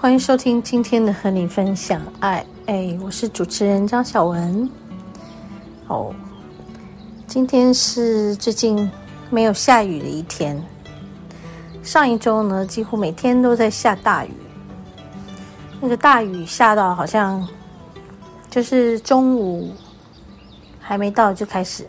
[0.00, 4.70] 欢迎收听今天的和你分享爱，哎，我是主持人张小文。
[5.88, 6.14] 哦，
[7.26, 8.88] 今天是最近
[9.28, 10.56] 没有下雨的一天。
[11.82, 14.30] 上一周呢，几乎每天都在下大雨。
[15.80, 17.46] 那个大雨下到好像
[18.48, 19.74] 就是中午
[20.78, 21.84] 还没到就开始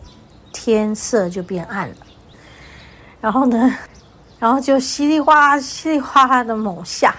[0.52, 1.94] 天色就变暗了，
[3.20, 3.72] 然后呢，
[4.40, 7.14] 然后就稀里哗啦、稀里哗啦的猛下。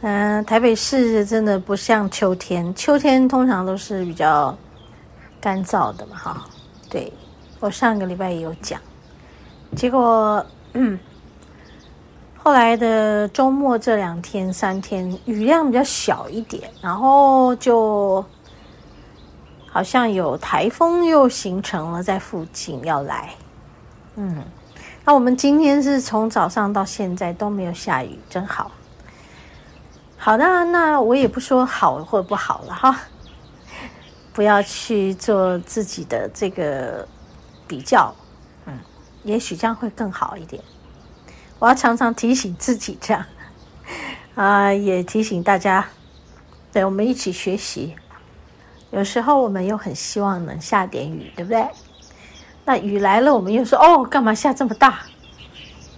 [0.00, 4.56] 嗯、台北市真的不像秋天，秋天通常都是比较
[5.40, 6.46] 干燥的嘛，哈。
[6.88, 7.12] 对，
[7.58, 8.80] 我上个礼拜也有讲，
[9.74, 10.98] 结果嗯，
[12.36, 18.24] 后来的周末这两天三天雨量比较小一点，然后就
[19.66, 23.34] 好像有台风又形成了在附近要来，
[24.14, 24.42] 嗯，
[25.04, 28.70] 那我们今天是从早上到现在都没有下雨，真好。
[30.28, 32.94] 好的，那我也不说好或不好了哈，
[34.34, 37.08] 不要去做自己的这个
[37.66, 38.14] 比较，
[38.66, 38.78] 嗯，
[39.24, 40.62] 也许这样会更好一点。
[41.58, 43.24] 我要常常提醒自己这样，
[44.36, 45.88] 啊，也提醒大家，
[46.74, 47.96] 对，我们一起学习。
[48.90, 51.66] 有时候我们又很希望能下点雨，对不对？
[52.66, 55.00] 那雨来了，我们又说哦，干嘛下这么大？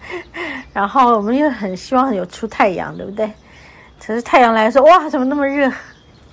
[0.73, 3.29] 然后我们又很希望有出太阳，对不对？
[4.05, 5.71] 可是太阳来说，哇，怎么那么热？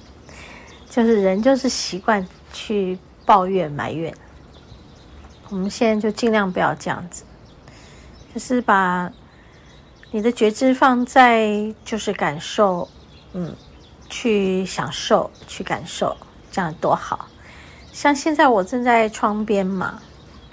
[0.90, 4.12] 就是人就是习惯去抱怨埋怨。
[5.50, 7.24] 我们现在就尽量不要这样子，
[8.34, 9.12] 就是把
[10.10, 12.88] 你的觉知放在就是感受，
[13.34, 13.54] 嗯，
[14.10, 16.18] 去享受，去感受，
[16.50, 17.28] 这样多好。
[17.94, 20.02] 像现在我正在窗边嘛，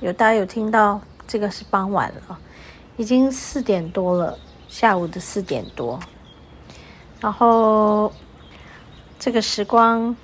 [0.00, 2.38] 有大家有听到这个是傍晚了，
[2.96, 4.38] 已经四点多了，
[4.69, 5.98] 下午的四点多。
[7.20, 8.12] 然后，
[9.19, 10.14] 这个时光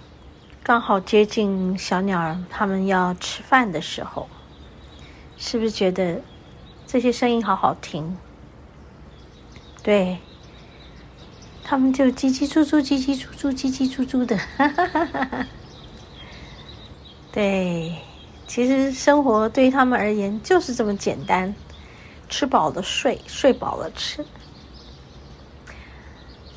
[0.62, 4.28] 刚好接近小鸟儿他们要吃饭的时候，
[5.38, 6.20] 是不是觉得
[6.86, 8.16] 这些声音好好听？
[9.82, 10.18] 对，
[11.64, 15.46] 他们就叽叽喳喳、叽叽喳喳、叽叽喳喳的，哈哈哈哈。
[17.32, 17.96] 对，
[18.46, 21.54] 其实生活对于他们而言就是这么简单：
[22.28, 24.26] 吃饱了睡，睡饱了吃。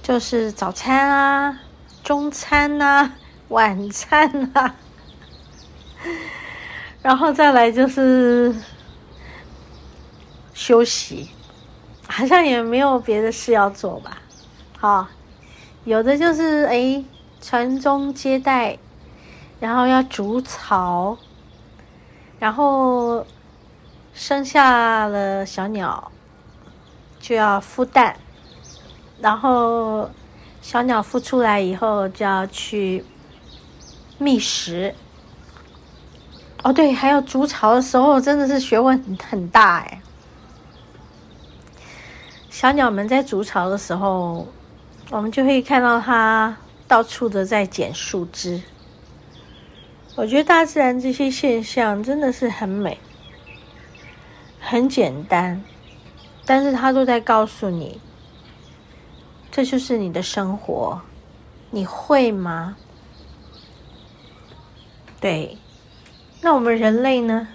[0.04, 1.62] 就是早餐啊，
[2.04, 3.14] 中餐啊，
[3.48, 4.76] 晚餐啊，
[7.02, 8.54] 然后再来就是
[10.54, 11.30] 休息，
[12.06, 14.18] 好像也没有别的事要做吧？
[14.78, 15.08] 好，
[15.86, 17.02] 有的就是哎，
[17.42, 18.78] 传宗接代，
[19.62, 21.18] 然后要筑巢，
[22.40, 23.26] 然后
[24.14, 26.12] 生下了小鸟
[27.22, 28.18] 就要孵蛋。
[29.24, 30.10] 然后
[30.62, 33.02] 小鸟孵出来以后就要去
[34.18, 34.94] 觅食。
[36.62, 40.02] 哦，对，还有筑巢的时候真的是学问很很大哎。
[42.50, 44.46] 小鸟们在筑巢的时候，
[45.10, 48.62] 我们就会看到它到处的在捡树枝。
[50.16, 53.00] 我觉得大自然这些现象真的是很美，
[54.60, 55.64] 很简单，
[56.46, 58.02] 但是它都在告诉你。
[59.56, 61.00] 这就是你的生活，
[61.70, 62.76] 你会吗？
[65.22, 65.60] 对，
[66.42, 67.48] 那我们人类呢？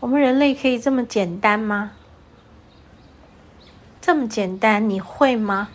[0.00, 1.92] 我们人类可以这么简单吗？
[4.00, 5.68] 这么简单，你会吗？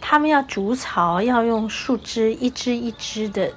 [0.00, 3.52] 他们要筑巢，要用树枝一枝一枝的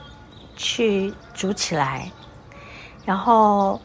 [0.57, 2.11] 去筑起来，
[3.05, 3.79] 然后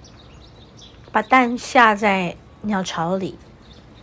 [1.13, 3.39] 把蛋下在鸟巢里。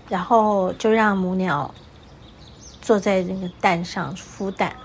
[0.09, 1.73] 然后就让母鸟
[2.81, 4.75] 坐在那个蛋上孵蛋。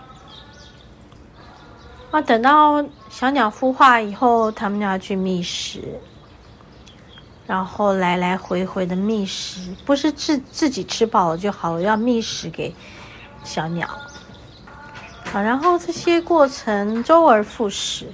[2.10, 5.98] 啊，等到小鸟孵化以后，它们就要去觅食，
[7.46, 12.74] 然后来来回回的觅食，不是自自己吃饱了就好了，要觅食给
[13.44, 13.88] 小鸟。
[15.32, 18.12] 啊，然后这些过程周而复始，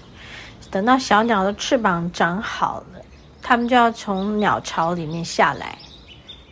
[0.71, 3.01] 等到小鸟的翅膀长好了，
[3.43, 5.77] 它们就要从鸟巢里面下来，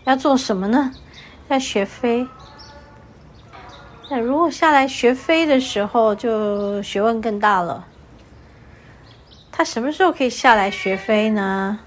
[0.06, 0.92] 要做什么呢？
[1.48, 2.28] 要学飞。
[4.08, 7.84] 那如果下来学飞的时候，就学问更大了。
[9.50, 11.80] 它什么时候可以下来学飞呢？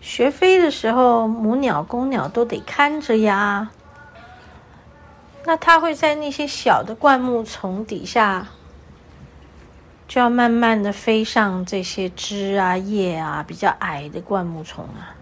[0.00, 3.72] 学飞的时候，母鸟、公鸟都得看着呀。
[5.44, 8.46] 那它会在那些小的灌木丛底下，
[10.06, 15.16] 就要慢慢的飞上这些枝啊、叶啊比较矮的灌木丛啊，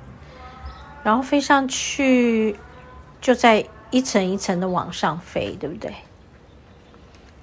[1.09, 2.55] 然后飞上去，
[3.19, 3.65] 就在。
[3.91, 5.91] 一层一层的往上飞，对不对？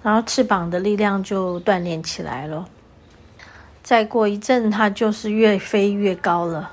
[0.03, 2.69] 然后翅膀的力量就锻炼起来了。
[3.81, 6.71] 再过一阵，它就是越飞越高了。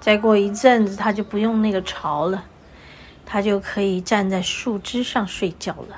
[0.00, 2.44] 再过一阵子，它就不用那个巢了，
[3.24, 5.96] 它就可以站在树枝上睡觉了。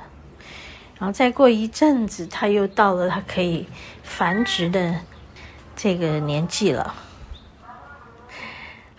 [1.00, 3.66] 然后再过一阵子，它又到了它可以
[4.04, 4.94] 繁殖的
[5.75, 6.94] 这个年纪了。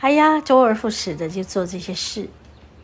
[0.03, 2.27] 哎呀，周而复始的就做这些事。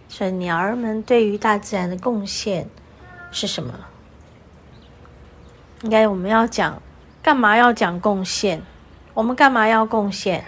[0.07, 2.69] 所以，鸟儿们对于大自然的贡献
[3.29, 3.73] 是什么？
[5.81, 6.81] 应该我们要讲，
[7.21, 8.61] 干嘛要讲贡献？
[9.13, 10.45] 我们干嘛要贡献？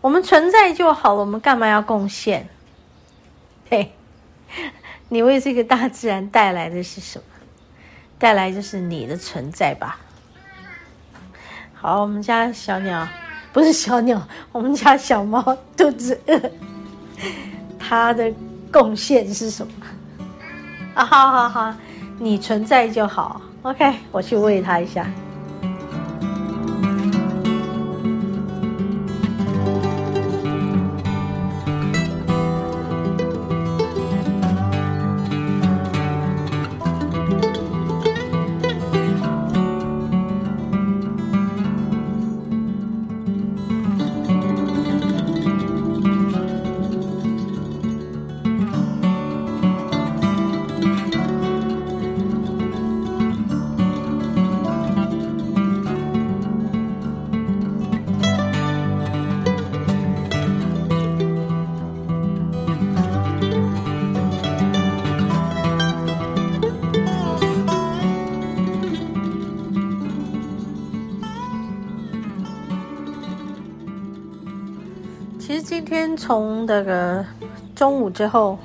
[0.00, 2.48] 我们存在就好了，我们干嘛要贡献？
[3.68, 3.92] 嘿，
[5.08, 7.24] 你为这个大自然带来的是什么？
[8.16, 9.98] 带来就是你的存在吧。
[11.74, 13.08] 好，我们家小鸟，
[13.56, 14.22] 不是小鸟，
[14.52, 15.42] 我们家小猫
[15.74, 16.38] 肚子饿，
[17.80, 18.30] 它的。
[18.68, 19.72] 贡献是什么？
[20.92, 21.74] 啊，好好好，
[22.18, 23.40] 你存在就好。
[23.62, 25.06] OK，我去喂它一下。
[75.86, 77.24] 天从那个
[77.76, 78.58] 中午之后，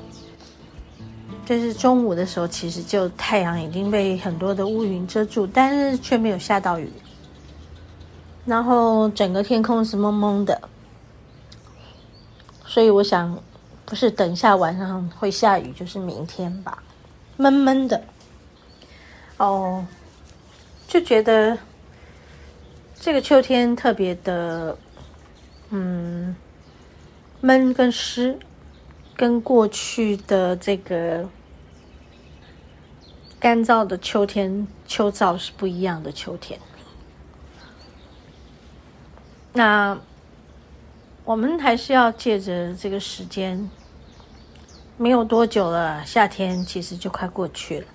[1.45, 6.91] 就是中午的时候，其实就太阳已经被很多的乌云遮住，但是却没有下到雨。
[8.43, 10.59] 然后整个天空是蒙蒙的，
[12.65, 13.37] 所以我想，
[13.85, 16.81] 不是等一下晚上会下雨，就是明天吧，
[17.37, 18.03] 闷闷的。
[19.37, 19.85] 哦，
[20.87, 21.55] 就觉得
[22.99, 24.75] 这个秋天特别的，
[25.69, 26.35] 嗯。
[27.41, 28.37] 闷跟湿，
[29.15, 31.27] 跟过去的这个
[33.39, 36.59] 干燥的秋天、秋燥是不一样的秋天。
[39.53, 39.99] 那
[41.25, 43.69] 我们还是要借着这个时间，
[44.97, 47.87] 没有多久了，夏天其实就快过去了。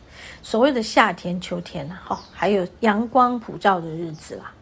[0.43, 4.53] 所谓的夏天、秋天，哦，还有阳光普照的日子啦。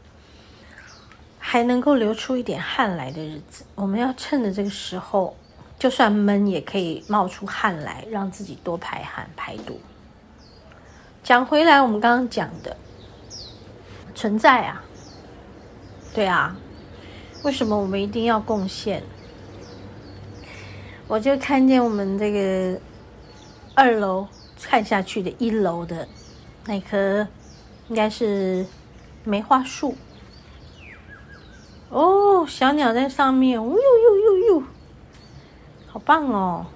[1.54, 5.36] 还能够流出一点汗来的日子，我们要趁着这个时候，
[5.78, 9.78] 就算闷也可以冒出汗来，让自己多排汗排毒。
[11.22, 12.76] 讲回来，我们刚刚讲的
[14.16, 14.82] 存在啊，
[16.12, 16.56] 对啊，
[17.44, 19.00] 为什么我们一定要贡献？
[21.06, 22.80] 我就看见我们这个
[23.76, 24.26] 二楼
[24.60, 26.08] 看下去的一楼的
[26.66, 27.24] 那棵，
[27.86, 28.66] 应该是
[29.22, 29.94] 梅花树。
[31.90, 34.62] 哦，小鸟在上面，呜呦呦呦呦，
[35.86, 36.66] 好棒哦！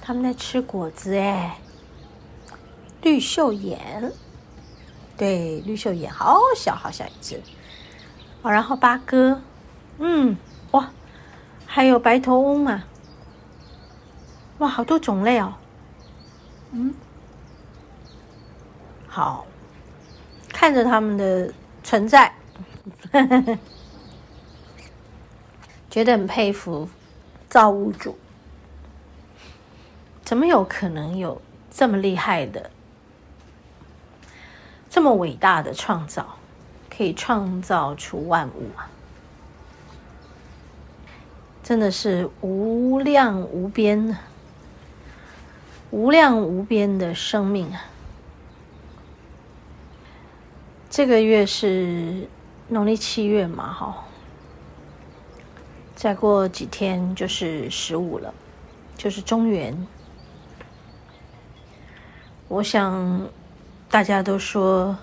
[0.00, 1.58] 它们在吃果子哎，
[3.02, 4.12] 绿袖眼，
[5.16, 7.42] 对，绿袖眼，好小好小一只。
[8.42, 9.40] 哦，然后八哥，
[9.98, 10.36] 嗯，
[10.70, 10.88] 哇，
[11.66, 12.84] 还有白头翁嘛，
[14.58, 15.54] 哇，好多种类哦。
[16.70, 16.94] 嗯，
[19.08, 19.44] 好，
[20.50, 22.32] 看着它们的存在。
[25.96, 26.90] 觉得很佩服
[27.48, 28.18] 造物主，
[30.22, 32.70] 怎么有可能有这么厉害的、
[34.90, 36.36] 这么伟大的创造，
[36.94, 38.90] 可以创造出万物啊！
[41.62, 44.14] 真的是无量无边的、
[45.90, 47.86] 无量无边的生命啊！
[50.90, 52.28] 这个月是
[52.68, 54.05] 农历七月嘛，哈，
[55.96, 58.32] 再过几天就是十五了，
[58.98, 59.86] 就是中元。
[62.48, 63.26] 我想
[63.90, 64.96] 大家都说，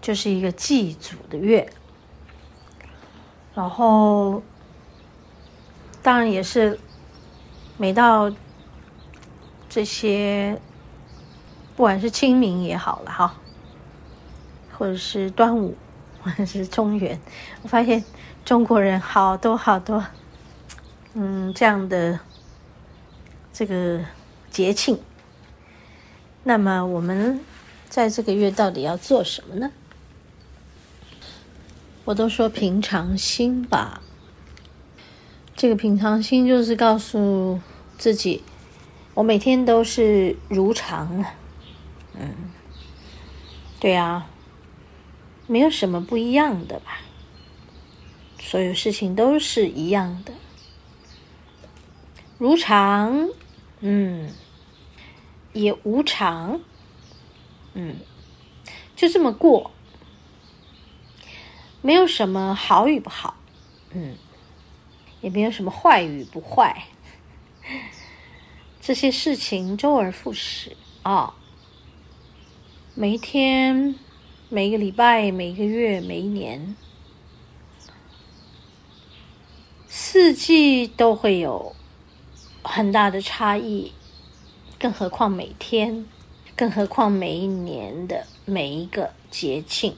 [0.00, 1.68] 就是一个祭祖的月，
[3.52, 4.40] 然后
[6.00, 6.78] 当然也是
[7.76, 8.32] 每到
[9.68, 10.58] 这些，
[11.74, 13.34] 不管是清明也好了哈。
[14.78, 15.76] 或者是端午，
[16.22, 17.20] 或者是中元，
[17.62, 18.02] 我发现
[18.50, 20.04] 中国人好多好多，
[21.14, 22.18] 嗯，这样的
[23.52, 24.00] 这个
[24.50, 24.98] 节庆。
[26.42, 27.38] 那么我们
[27.88, 29.70] 在这个月到底要做什么呢？
[32.04, 34.02] 我都说平常心吧。
[35.54, 37.60] 这个平常心就是告诉
[37.98, 38.42] 自己，
[39.14, 41.24] 我每天都是如常。
[42.18, 42.34] 嗯，
[43.78, 44.26] 对啊。
[45.46, 47.00] 没有什么不一样的吧，
[48.40, 50.32] 所有事情都是一样的，
[52.38, 53.28] 如常，
[53.80, 54.32] 嗯，
[55.52, 56.60] 也无常，
[57.74, 57.96] 嗯，
[58.96, 59.70] 就这么过，
[61.80, 63.36] 没有什么好与不好，
[63.92, 64.16] 嗯，
[65.20, 66.84] 也没有什么坏与不坏，
[68.80, 71.34] 这些事情周而复始啊，
[72.94, 73.94] 每一天。
[74.52, 76.74] 每个礼拜、每个月、每一年，
[80.12, 81.76] 四季都会有
[82.64, 83.92] 很大的差异，
[84.76, 86.04] 更何况每天，
[86.56, 89.96] 更何况每一年的每一个节庆。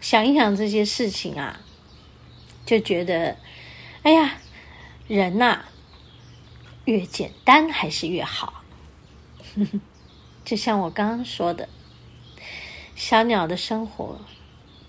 [0.00, 1.60] 想一想这些事情啊，
[2.64, 3.36] 就觉得，
[4.04, 4.38] 哎呀，
[5.06, 5.66] 人呐，
[6.86, 8.64] 越简单还是越好。
[10.46, 11.68] 就像我刚刚说的。
[12.96, 14.18] 小鸟的生活，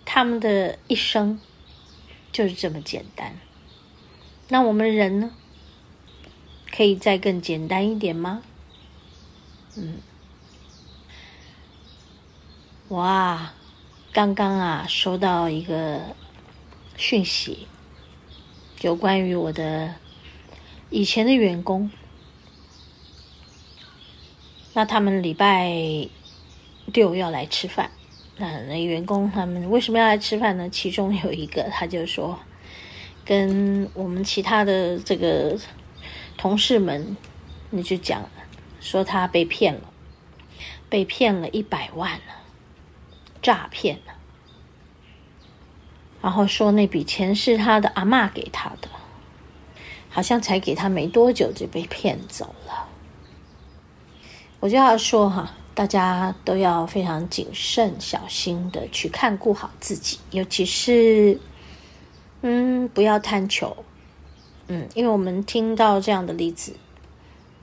[0.05, 1.41] 他们的一生
[2.31, 3.37] 就是这么简单。
[4.49, 5.31] 那我们人呢？
[6.75, 8.41] 可以再更简单一点吗？
[9.75, 9.97] 嗯，
[12.89, 13.53] 哇，
[14.11, 16.15] 刚刚啊，收到一个
[16.97, 17.67] 讯息，
[18.81, 19.95] 有关于我的
[20.89, 21.89] 以前的员工。
[24.73, 25.71] 那他们礼拜
[26.87, 27.91] 六要来吃饭。
[28.37, 30.67] 那那员工他们为什么要来吃饭呢？
[30.67, 32.39] 其中有一个他就说，
[33.25, 35.57] 跟我们其他的这个
[36.37, 37.15] 同事们，
[37.69, 38.29] 那就讲，
[38.79, 39.81] 说他被骗了，
[40.89, 42.41] 被骗了一百万了，
[43.41, 44.13] 诈骗了，
[46.21, 48.89] 然后说那笔钱是他的阿嬷给他的，
[50.09, 52.87] 好像才给他没多久就被骗走了。
[54.59, 55.53] 我就要说哈。
[55.75, 61.39] 大家都要非常谨慎、小心的去看顾好自己，尤其是，
[62.45, 63.75] 嗯，不要贪求，
[64.67, 66.75] 嗯，因为我们听到这样的例子，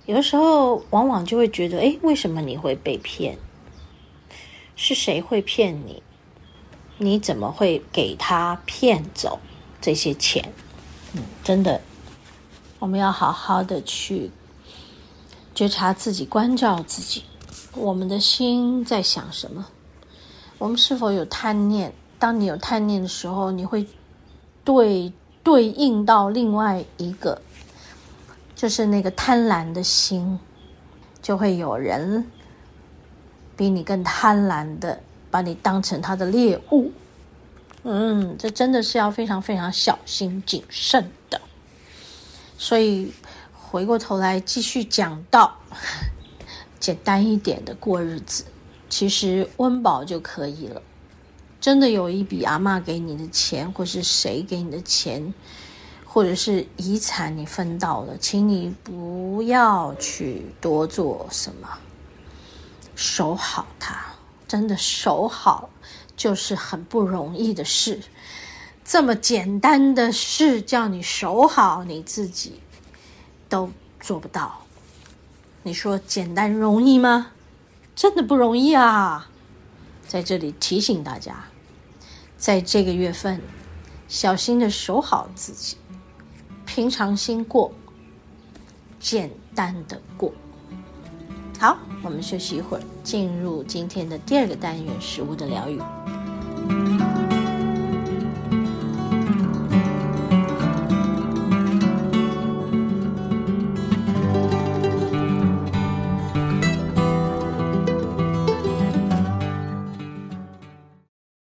[0.06, 3.36] 有的时候往往就会觉得，哎，为什么你会被骗？
[4.76, 6.02] 是谁会骗你？
[6.96, 9.38] 你怎么会给他骗走
[9.82, 10.50] 这些钱？
[11.12, 11.82] 嗯，真的，
[12.78, 14.30] 我们要好好的去
[15.54, 17.24] 觉察自己，关照自己。
[17.74, 19.66] 我们的心在想什么？
[20.56, 21.92] 我们是否有贪念？
[22.18, 23.86] 当你有贪念的时候，你会
[24.64, 25.12] 对
[25.42, 27.40] 对应到另外一个，
[28.54, 30.38] 就是那个贪婪的心，
[31.20, 32.26] 就会有人
[33.56, 35.00] 比你更贪婪的
[35.30, 36.92] 把你当成他的猎物。
[37.82, 41.40] 嗯，这真的是要非常非常小心谨慎的。
[42.58, 43.12] 所以
[43.52, 45.56] 回过头来继续讲到。
[46.80, 48.42] 简单一点的过日子，
[48.88, 50.80] 其实温饱就可以了。
[51.60, 55.34] 真的有一笔阿嬷给你的钱，或是谁给你的钱，
[56.06, 61.68] 或者是遗产你分到了，请你不要去多做什么，
[62.96, 63.96] 守好它。
[64.48, 65.70] 真的守好，
[66.16, 68.00] 就是很不容易的事。
[68.84, 72.60] 这么简单的事，叫你守好你自己，
[73.48, 74.62] 都做不到。
[75.62, 77.32] 你说简单容易吗？
[77.94, 79.28] 真的不容易啊！
[80.08, 81.44] 在这里提醒大家，
[82.40, 83.38] 在这个月份，
[84.08, 85.76] 小心的守好自己，
[86.64, 87.70] 平常心过，
[88.98, 90.32] 简单的过。
[91.58, 95.78] 好我们休息一会儿，进入今天的第二个单元——食物的疗愈。